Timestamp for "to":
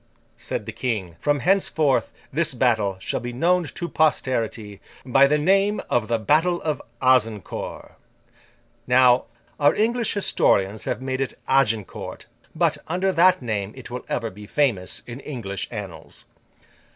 3.65-3.87